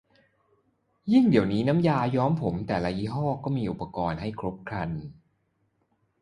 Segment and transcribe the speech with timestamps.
[1.11, 4.89] ยิ่งเดี๋ยวนี้น้ำยาย้อมผมแต่ละยี่ห้อก็มีอุปกรณ์ให้ครบครัน